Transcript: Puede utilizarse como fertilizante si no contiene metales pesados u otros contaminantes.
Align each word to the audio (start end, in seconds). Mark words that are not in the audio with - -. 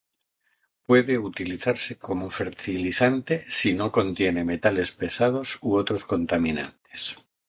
Puede 0.87 1.19
utilizarse 1.19 1.95
como 1.99 2.31
fertilizante 2.31 3.45
si 3.49 3.73
no 3.75 3.91
contiene 3.91 4.43
metales 4.43 4.93
pesados 4.93 5.59
u 5.61 5.75
otros 5.75 6.05
contaminantes. 6.05 7.17